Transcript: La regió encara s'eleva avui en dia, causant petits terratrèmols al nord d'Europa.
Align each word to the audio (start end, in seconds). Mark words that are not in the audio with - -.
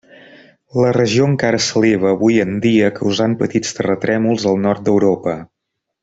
La 0.83 0.93
regió 0.95 1.25
encara 1.31 1.59
s'eleva 1.65 2.09
avui 2.13 2.39
en 2.45 2.55
dia, 2.65 2.89
causant 2.97 3.35
petits 3.45 3.77
terratrèmols 3.81 4.47
al 4.53 4.57
nord 4.69 4.87
d'Europa. 4.89 5.35